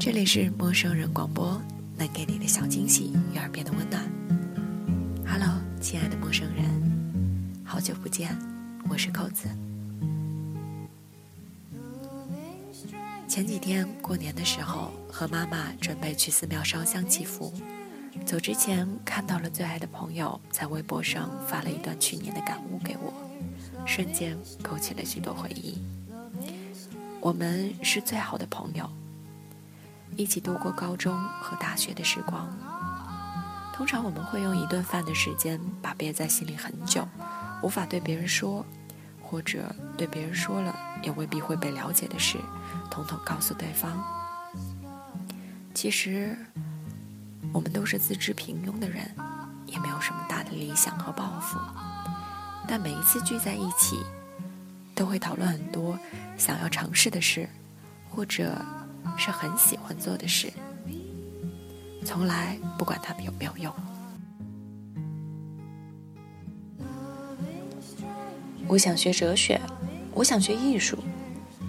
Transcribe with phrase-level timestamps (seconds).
[0.00, 1.60] 这里是陌生人广播，
[1.98, 4.02] 能给你的小惊喜与耳边的温暖。
[5.26, 8.34] Hello，亲爱的陌生人，好久不见，
[8.88, 9.46] 我是扣子。
[13.28, 17.52] 前几天过年的时候，和妈妈准备去寺庙烧香祈福，
[18.24, 23.12] 走之前看到了最爱的朋友在微博上发了一段去年的感悟给我，
[23.84, 25.76] 瞬间勾起了许多回忆。
[27.20, 28.90] 我们是最好的朋友。
[30.20, 32.46] 一起度过高中和大学的时光。
[33.72, 37.08] 通常我们会用一顿饭的时间，把憋在心里很久，
[37.62, 38.62] 无法对别人说，
[39.22, 42.36] 或者对别人说了也未必会被了解的事，
[42.90, 44.04] 统统告诉对方。
[45.72, 46.36] 其实，
[47.50, 49.10] 我们都是自知平庸的人，
[49.64, 51.58] 也没有什么大的理想和抱负。
[52.68, 54.04] 但每一次聚在一起，
[54.94, 55.98] 都会讨论很多
[56.36, 57.48] 想要尝试的事，
[58.10, 58.54] 或者。
[59.16, 60.52] 是很喜欢做的事，
[62.04, 63.72] 从来不管他们有没有用。
[68.66, 69.60] 我想学哲学，
[70.14, 70.96] 我想学艺术，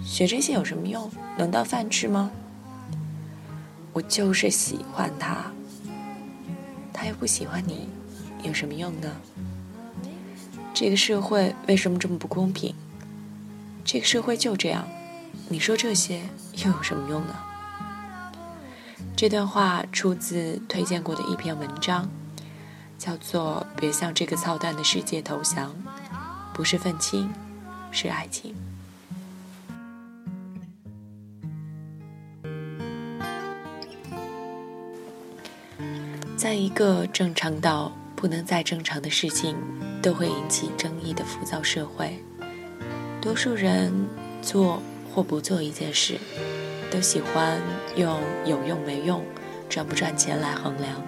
[0.04, 1.10] 学这些有什么用？
[1.36, 2.30] 能当饭吃吗？
[3.92, 5.52] 我就是喜欢他，
[6.92, 7.88] 他又不喜欢你，
[8.42, 9.10] 有什么用呢？
[10.72, 12.74] 这个社会为什么这么不公平？
[13.84, 14.86] 这个社会就这样。
[15.48, 16.22] 你说这些
[16.64, 17.34] 又有什么用呢？
[19.14, 22.08] 这段话出自推荐过的一篇文章，
[22.98, 25.70] 叫做《别向这个操蛋的世界投降》，
[26.54, 27.30] 不是愤青，
[27.90, 28.54] 是爱情。
[36.36, 39.56] 在一个正常到不能再正常的事情
[40.02, 42.18] 都会引起争议的浮躁社会，
[43.20, 43.92] 多数人
[44.40, 44.82] 做。
[45.14, 46.18] 或不做一件事，
[46.90, 47.60] 都喜欢
[47.96, 49.22] 用有用没用、
[49.68, 51.02] 赚不赚钱来衡量，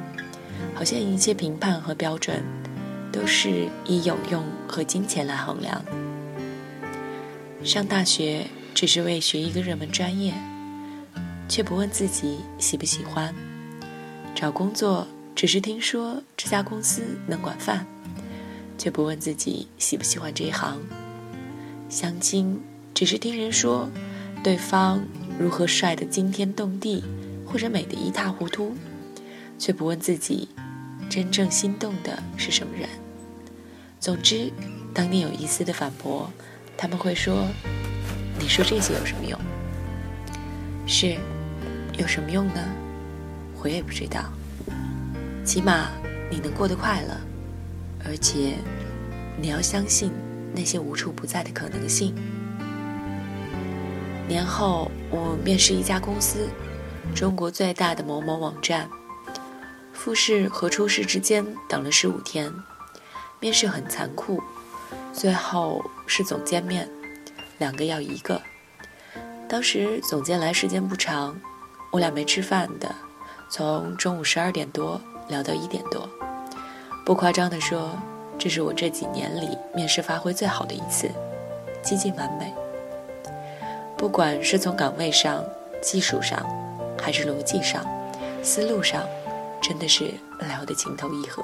[0.74, 2.42] 好像一切评判和标准
[3.10, 5.82] 都是以有用和金钱来衡量。
[7.64, 10.34] 上大学只是为学一个热门专业，
[11.48, 13.32] 却不问自己喜不喜欢；
[14.34, 17.86] 找工作只是听说这家公司能管饭，
[18.76, 20.76] 却不问自己喜不喜欢这一行；
[21.88, 22.60] 相亲。
[22.94, 23.90] 只是听人说，
[24.42, 25.04] 对方
[25.36, 27.02] 如何帅得惊天动地，
[27.44, 28.76] 或者美得一塌糊涂，
[29.58, 30.48] 却不问自己
[31.10, 32.88] 真正心动的是什么人。
[33.98, 34.52] 总之，
[34.94, 36.30] 当你有一丝的反驳，
[36.76, 37.48] 他们会说
[38.38, 39.36] ：“你说这些有什么用？”
[40.86, 41.16] 是，
[41.98, 42.60] 有什么用呢？
[43.60, 44.32] 我也不知道。
[45.44, 45.88] 起码
[46.30, 47.20] 你能过得快乐，
[48.06, 48.54] 而且
[49.40, 50.12] 你要相信
[50.54, 52.14] 那些无处不在的可能性。
[54.26, 56.48] 年后，我面试一家公司，
[57.14, 58.88] 中国最大的某某网站。
[59.92, 62.52] 复试和初试之间等了十五天，
[63.38, 64.42] 面试很残酷，
[65.12, 66.88] 最后是总监面，
[67.58, 68.40] 两个要一个。
[69.48, 71.38] 当时总监来时间不长，
[71.90, 72.94] 我俩没吃饭的，
[73.50, 76.08] 从中午十二点多聊到一点多。
[77.04, 77.90] 不夸张地说，
[78.38, 81.10] 这是我这几年里面试发挥最好的一次，
[81.82, 82.52] 几近完美。
[84.04, 85.42] 不管是从岗位上、
[85.80, 86.38] 技术上，
[87.00, 87.82] 还是逻辑上、
[88.42, 89.02] 思路上，
[89.62, 91.42] 真的是聊得情投意合。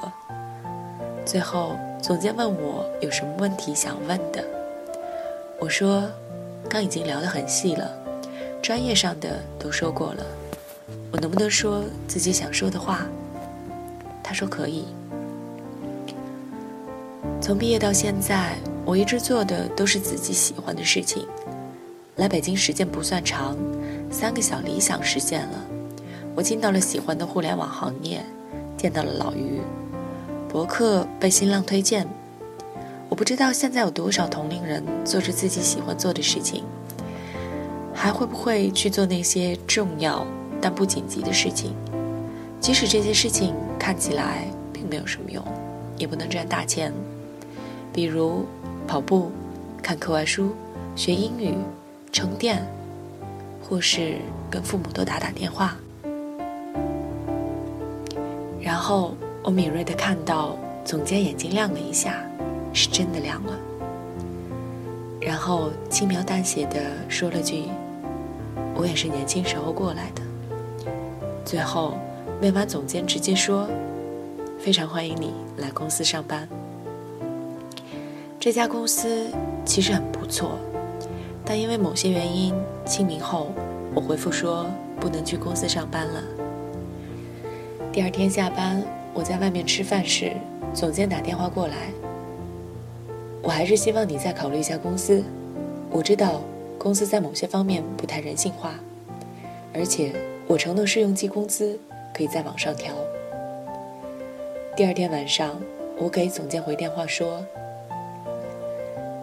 [1.25, 4.45] 最后，总监问我有什么问题想问的，
[5.59, 6.07] 我说，
[6.69, 7.91] 刚已经聊得很细了，
[8.61, 10.27] 专业上的都说过了，
[11.13, 13.07] 我能不能说自己想说的话？
[14.23, 14.85] 他说可以。
[17.41, 18.53] 从毕业到现在，
[18.85, 21.27] 我一直做的都是自己喜欢的事情。
[22.21, 23.57] 来北京时间不算长，
[24.11, 25.65] 三个小理想实现了。
[26.35, 28.23] 我进到了喜欢的互联网行业，
[28.77, 29.59] 见到了老于，
[30.47, 32.07] 博客被新浪推荐。
[33.09, 36.63] 我不知道现在有多少同龄人做着自己喜欢做的事情，
[37.95, 40.27] 还会不会去做那些重要
[40.61, 41.73] 但不紧急的事情？
[42.61, 44.45] 即使这些事情看起来
[44.75, 45.43] 并没有什么用，
[45.97, 46.93] 也不能赚大钱，
[47.95, 48.45] 比如
[48.87, 49.33] 跑步、
[49.83, 50.51] 看课外书、
[50.95, 51.55] 学英语。
[52.13, 52.67] 充电，
[53.63, 54.17] 或是
[54.51, 55.77] 跟父母多打打电话。
[58.61, 62.23] 然后我敏锐的看到总监眼睛亮了一下，
[62.73, 63.59] 是真的亮了。
[65.21, 67.65] 然后轻描淡写的说了句
[68.75, 70.23] ：“我也是年轻时候过来的。”
[71.45, 71.99] 最后
[72.41, 73.69] 面完总监直接说
[74.59, 76.49] ：“非常欢迎你来公司上班。”
[78.41, 79.31] 这家公司
[79.65, 80.59] 其实很不错。
[81.53, 82.55] 但因为某些原因，
[82.87, 83.51] 清明后
[83.93, 84.67] 我回复说
[85.01, 86.23] 不能去公司上班了。
[87.93, 88.81] 第二天下班，
[89.13, 90.31] 我在外面吃饭时，
[90.73, 91.75] 总监打电话过来。
[93.43, 95.25] 我还是希望你再考虑一下公司。
[95.91, 96.41] 我知道
[96.79, 98.75] 公司在某些方面不太人性化，
[99.75, 100.13] 而且
[100.47, 101.77] 我承诺试用期工资
[102.15, 102.95] 可以再往上调。
[104.77, 105.61] 第二天晚上，
[105.99, 107.45] 我给总监回电话说。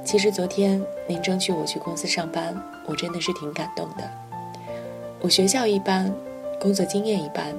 [0.08, 2.56] 其实昨天您争取我去公司上班，
[2.86, 4.10] 我真的是挺感动的。
[5.20, 6.10] 我学校一般，
[6.62, 7.54] 工作经验一般，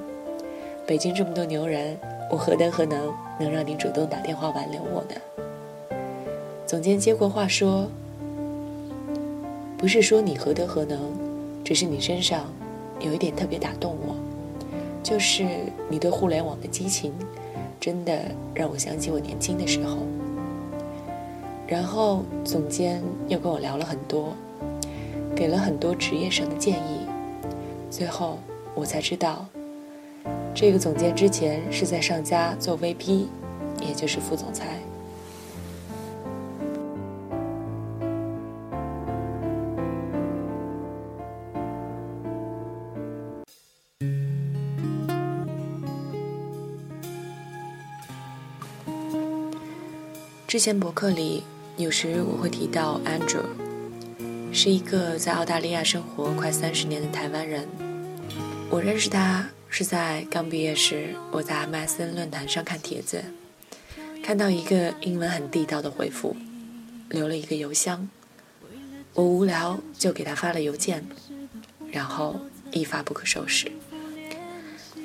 [0.87, 1.95] 北京这么多牛人，
[2.31, 5.97] 我何德何能能让您主动打电话挽留我呢？
[6.65, 7.87] 总监接过话说
[9.77, 10.99] ：“不是说你何德何能，
[11.63, 12.47] 只是你身上
[12.99, 14.17] 有一点特别打动我，
[15.03, 15.47] 就是
[15.91, 17.13] 你对互联网的激情，
[17.79, 18.19] 真的
[18.55, 19.99] 让我想起我年轻的时候。”
[21.69, 24.35] 然后总监又跟我聊了很多，
[25.37, 27.07] 给了很多职业上的建议。
[27.91, 28.39] 最后
[28.75, 29.45] 我才知道，
[30.55, 33.27] 这个总监之前是在上家做 VP，
[33.83, 34.79] 也就是副总裁。
[50.47, 51.45] 之前博客里。
[51.79, 53.45] 有时我会提到 Andrew，
[54.53, 57.69] 是一个在澳大利亚生活快三十年的台湾人。
[58.69, 63.23] 我认识他是在刚毕业时，我在 MSN 论坛上看帖子，
[64.25, 66.35] 看到一个英文很地道的回复，
[67.11, 68.09] 留了一个邮箱。
[69.15, 71.07] 我无聊就给他发了邮件，
[71.93, 72.41] 然后
[72.73, 73.71] 一发不可收拾，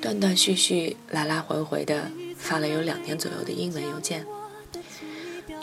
[0.02, 4.26] 断断续续、来来回回的发了有两年左右的英文邮件。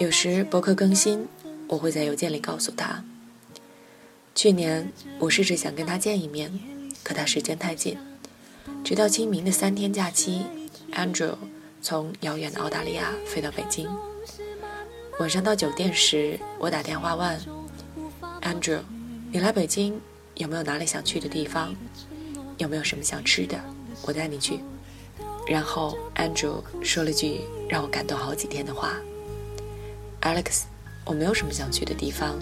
[0.01, 1.27] 有时博客更新，
[1.67, 3.03] 我会在邮件里告诉他。
[4.33, 6.51] 去年我试着想跟他见一面，
[7.03, 7.99] 可他时间太紧。
[8.83, 10.47] 直到清明的三天假期
[10.93, 11.35] ，Andrew
[11.83, 13.87] 从遥远的澳大利亚飞到北京。
[15.19, 17.39] 晚上到酒店时，我打电话问
[18.41, 18.79] Andrew：“
[19.31, 20.01] 你来北京
[20.33, 21.75] 有没有哪里想去的地方？
[22.57, 23.55] 有没有什么想吃的？
[24.01, 24.61] 我带你去。”
[25.45, 28.99] 然后 Andrew 说了句让我感动好几天的话。
[30.21, 30.63] Alex，
[31.03, 32.37] 我没有什么想去的地方，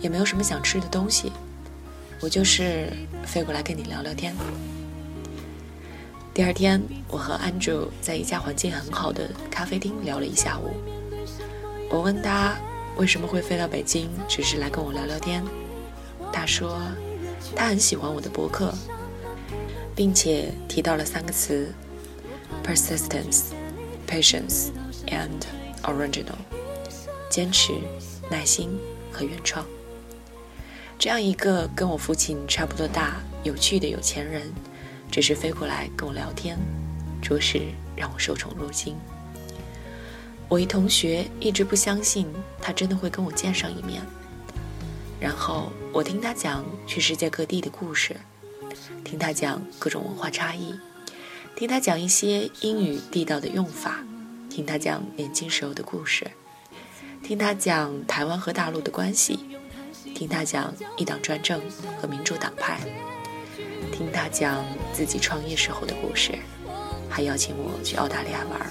[0.00, 1.30] 也没有什么想吃的东西，
[2.20, 2.92] 我就是
[3.24, 4.34] 飞过来跟你聊聊天。
[6.32, 10.74] 第二天，我和 Andrew 在一家环境很好的咖啡厅聊了一下午。
[11.88, 12.56] 我问他
[12.96, 15.44] 为什么会飞到北京，只是来跟我聊聊天。
[16.32, 16.80] 他说
[17.54, 18.74] 他很喜欢我的博客，
[19.94, 21.72] 并且提到了三个词
[22.64, 23.50] ：persistence、
[24.08, 24.70] patience
[25.06, 25.44] and
[25.84, 26.43] original。
[27.34, 27.72] 坚持、
[28.30, 28.78] 耐心
[29.10, 29.66] 和原创。
[30.96, 34.52] 这样一个跟我父亲差不多大、有趣的有钱人，
[35.10, 36.56] 只是飞过来跟我聊天，
[37.20, 37.62] 着实
[37.96, 38.94] 让我受宠若惊。
[40.48, 42.28] 我一同学一直不相信
[42.60, 44.00] 他真的会跟我见上一面。
[45.18, 48.14] 然后我听他讲去世界各地的故事，
[49.02, 50.72] 听他讲各种文化差异，
[51.56, 54.04] 听他讲一些英语地道的用法，
[54.48, 56.30] 听他讲年轻时候的故事。
[57.24, 59.40] 听他讲台湾和大陆的关系，
[60.14, 61.58] 听他讲一党专政
[61.98, 62.78] 和民主党派，
[63.90, 64.62] 听他讲
[64.92, 66.32] 自己创业时候的故事，
[67.08, 68.70] 还邀请我去澳大利亚玩。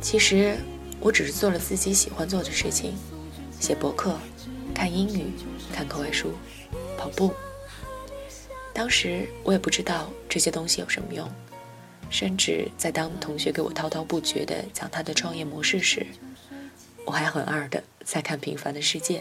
[0.00, 0.56] 其实
[0.98, 2.94] 我只是做了自己喜欢做的事情，
[3.60, 4.18] 写博客、
[4.74, 5.32] 看英语、
[5.72, 6.32] 看课外书、
[6.98, 7.32] 跑步。
[8.74, 11.30] 当时我也不知道这些东西有什么用，
[12.10, 16.04] 甚至在当同学给我滔滔不绝地讲他的创业模式时。
[17.04, 19.20] 我还很二的在看《平凡的世界》，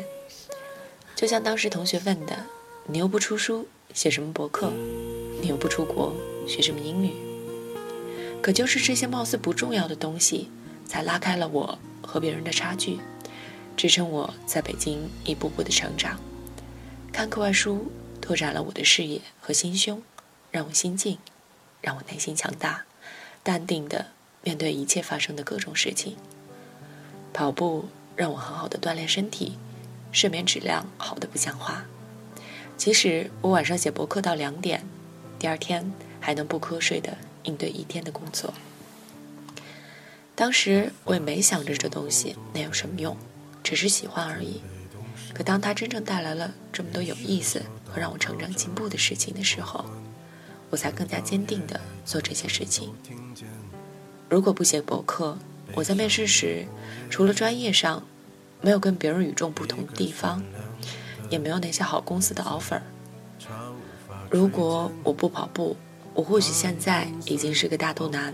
[1.16, 2.46] 就像当时同学问的
[2.88, 4.72] ：“你又不出书，写什么博客？
[5.42, 6.16] 你又不出国，
[6.48, 7.14] 学什么英语？”
[8.42, 10.50] 可就是这些貌似不重要的东西，
[10.88, 13.00] 才拉开了我和别人的差距，
[13.78, 16.20] 支撑我在北京一步步的成长。
[17.12, 20.02] 看课外书，拓展了我的视野和心胸，
[20.50, 21.18] 让我心静，
[21.82, 22.86] 让我内心强大，
[23.44, 24.08] 淡定的
[24.44, 26.16] 面对一切发生的各种事情。
[27.34, 27.86] 跑步
[28.16, 29.58] 让我很好的锻炼身体，
[30.12, 31.86] 睡眠质量好的不像话。
[32.78, 34.86] 即使我晚上写博客到两点，
[35.38, 38.54] 第二天还能不瞌睡的应对一天的工作。
[40.36, 43.16] 当时我也没想着这东西能有什么用，
[43.64, 44.62] 只是喜欢而已。
[45.34, 49.86] 可当它真正带来了这么多有意思和让我成长进步的事情的时候，
[50.70, 52.94] 我才更加坚定的做这些事情。
[54.28, 55.38] 如果不写博客，
[55.74, 56.66] 我在面试时，
[57.10, 58.04] 除了专业上
[58.62, 60.44] 没有跟别人与众不同的地方，
[61.30, 62.82] 也没有那些好公司的 offer。
[64.30, 65.76] 如果我不跑步，
[66.14, 68.34] 我或许现在已经是个大肚腩；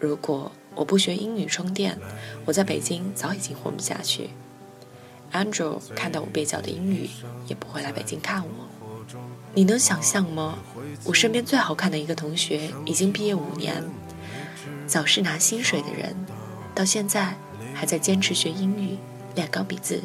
[0.00, 1.98] 如果我不学英语充电，
[2.44, 4.30] 我在北京早已经混不下去。
[5.32, 7.10] Andrew 看到我蹩脚的英语，
[7.46, 8.50] 也不会来北京看我。
[9.54, 10.58] 你能想象吗？
[11.04, 13.82] 我身边最好看的一个同学已经毕业五年，
[14.86, 16.14] 早是拿薪水的人，
[16.78, 17.36] 到现在
[17.74, 18.96] 还在坚持学英语、
[19.34, 20.00] 练钢笔字、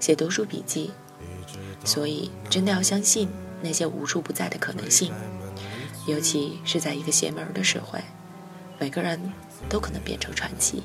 [0.00, 0.90] 写读书笔记。
[1.84, 3.28] 所以，真的要相信
[3.62, 5.12] 那些无处不在的可能性，
[6.08, 8.00] 尤其是在一个邪门的社会，
[8.80, 9.32] 每个人
[9.68, 10.82] 都可能变成传奇。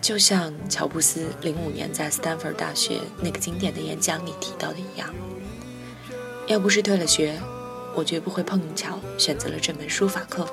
[0.00, 5.12] 就像乔布斯零五年在斯坦福大学那个经典的演讲里提到的一样，
[6.46, 7.40] 要不是退了学，
[7.96, 10.46] 我绝不会碰巧选择了这门书法课，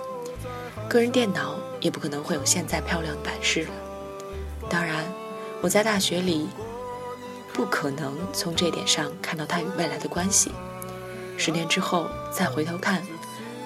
[0.89, 3.71] 个人电脑也不可能会有现在漂亮的版式了。
[4.67, 5.05] 当然，
[5.61, 6.47] 我在大学里
[7.53, 10.51] 不可能从这点上看到它与未来的关系。
[11.37, 13.03] 十年之后再回头看，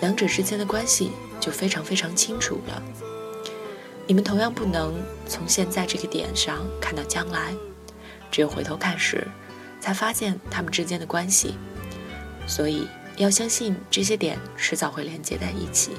[0.01, 2.83] 两者之间的关系就非常非常清楚了。
[4.05, 4.93] 你们同样不能
[5.25, 7.55] 从现在这个点上看到将来，
[8.29, 9.25] 只有回头看时，
[9.79, 11.55] 才发现他们之间的关系。
[12.45, 15.91] 所以要相信这些点迟早会连接在一起。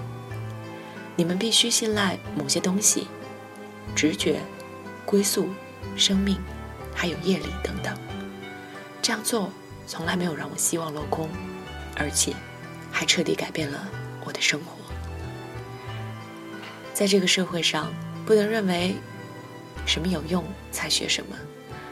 [1.16, 3.06] 你们必须信赖某些东西，
[3.94, 4.40] 直觉、
[5.04, 5.48] 归宿、
[5.96, 6.38] 生命，
[6.94, 7.96] 还有业力等等。
[9.00, 9.50] 这样做
[9.86, 11.28] 从来没有让我希望落空，
[11.96, 12.34] 而且
[12.90, 13.88] 还彻底改变了
[14.24, 14.72] 我的生活。
[16.92, 17.92] 在这个社会上，
[18.24, 18.94] 不能认为
[19.84, 21.36] 什么有用才学什么，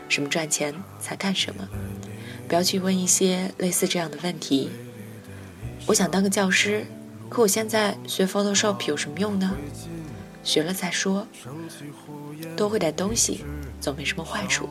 [0.08, 1.68] 什么赚钱才干什么。
[2.48, 4.70] 不要去问一些类似这样的问题。
[5.86, 6.86] 我想当个教师，
[7.32, 9.56] 可我现在学 Photoshop 有什么用呢？
[10.44, 11.26] 学了再说。
[12.54, 13.42] 多会点东西，
[13.80, 14.68] 总没什么坏处。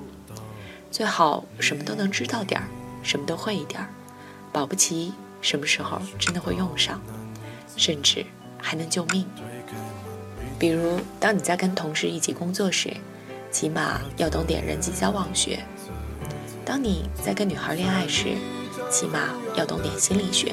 [0.92, 2.68] 最好什么都能知道点儿，
[3.02, 3.90] 什么都会一点儿，
[4.54, 7.02] 保不齐什么时候真的会用上，
[7.76, 8.24] 甚至
[8.60, 9.26] 还能救命。
[10.60, 12.96] 比如，当你在跟同事一起工作时，
[13.50, 15.58] 起码要懂点人际交往学；
[16.64, 18.36] 当你在跟女孩恋爱时，
[18.92, 20.52] 起码要懂点心理学；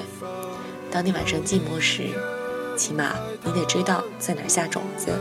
[0.91, 2.09] 当你晚上寂寞时，
[2.77, 3.15] 起码
[3.45, 5.13] 你得知道在哪下种子；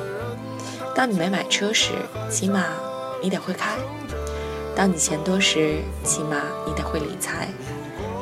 [0.95, 1.91] 当你没买车时，
[2.29, 2.63] 起码
[3.21, 3.75] 你得会开；
[4.75, 7.47] 当你钱多时，起码你得会理财；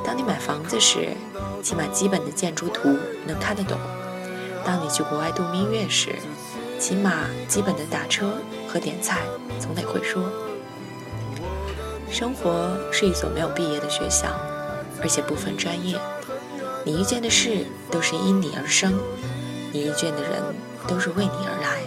[0.04, 1.10] 当你买房子时，
[1.62, 2.98] 起码基本的建筑图
[3.28, 3.78] 能看得懂；
[4.66, 6.16] 当你去国外度蜜月时，
[6.80, 8.34] 起码基本的打车
[8.68, 9.20] 和点菜
[9.60, 10.24] 总得会说。
[12.10, 14.30] 生活是一所没有毕业的学校，
[15.02, 16.00] 而且不分专业。
[16.86, 19.00] 你遇见的事都是因你而生，
[19.74, 20.40] 你遇见的人
[20.88, 21.82] 都是为你而来。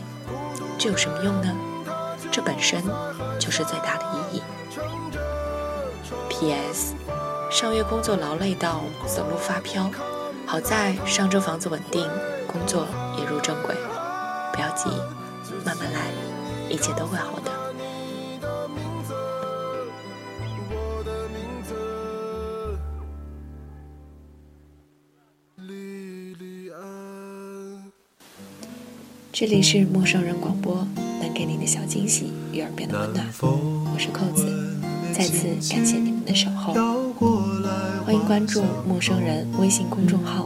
[0.76, 1.54] 这有什么用呢？
[2.32, 2.82] 这本身
[3.38, 4.42] 就是最大的意义。
[6.28, 6.94] P.S.
[7.48, 9.88] 上月工作劳累到走路发飘，
[10.44, 12.04] 好在上周房子稳定，
[12.48, 12.86] 工作
[13.16, 13.76] 也入正轨。
[14.52, 14.90] 不要急，
[15.64, 16.10] 慢慢来，
[16.68, 17.57] 一切都会好的。
[29.40, 30.84] 这里是陌生人广播，
[31.20, 33.24] 能给你的小惊喜与耳边的温暖。
[33.40, 34.44] 我是扣子，
[35.12, 36.74] 再次感谢你们的守候。
[38.04, 40.44] 欢迎关注陌生人微信公众号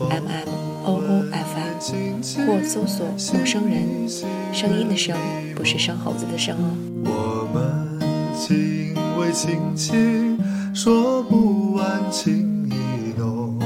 [0.00, 0.48] ，M M。
[0.84, 4.08] O O F M，或搜索“陌生人”，
[4.52, 5.16] 声音的声，
[5.54, 6.74] 不是生猴子的生哦。
[7.04, 8.00] 我们
[8.36, 10.36] 情为情情，
[10.74, 12.74] 说不完情意
[13.16, 13.56] 浓。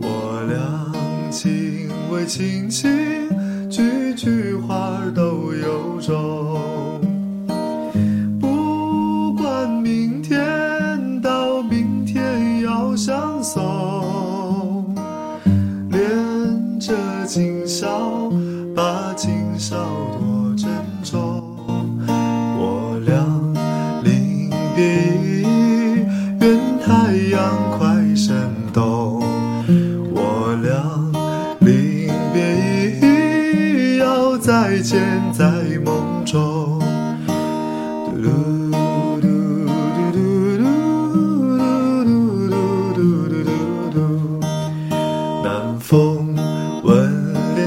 [0.00, 0.92] 我俩
[1.32, 2.88] 情为情情，
[16.80, 18.32] 今宵，
[18.74, 19.76] 把今宵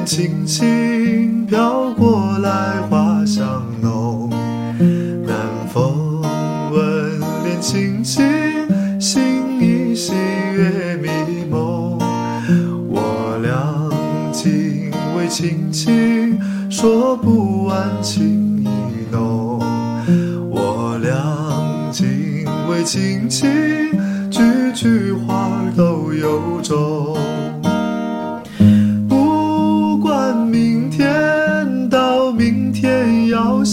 [0.05, 0.92] 情痴。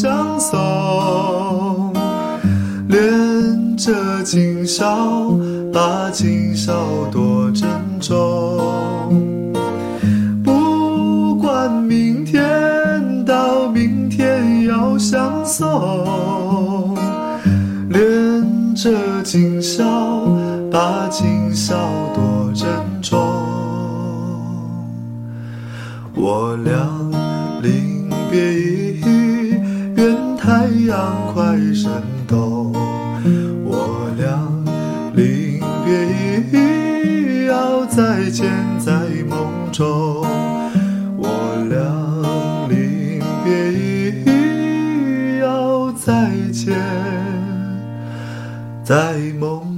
[0.00, 1.92] 相送，
[2.88, 5.37] 恋着今宵，
[5.71, 6.73] 把今宵
[7.12, 7.69] 多珍
[8.00, 9.52] 重。
[10.42, 16.97] 不管明天到明天要相送，
[17.90, 18.90] 恋着
[19.23, 19.85] 今宵，
[20.73, 21.76] 把今宵
[22.14, 22.66] 多珍
[23.02, 23.21] 重。
[26.14, 26.73] 我俩
[27.61, 29.19] 临别意，愿
[30.40, 31.92] 太阳快升
[32.26, 32.73] 东。
[33.62, 34.26] 我俩
[35.14, 35.90] 临别
[36.50, 38.90] 意，要再见在
[39.28, 40.25] 梦中。
[41.18, 41.28] 我
[41.68, 41.78] 俩
[42.70, 46.75] 临别意，要再见
[48.82, 49.69] 在梦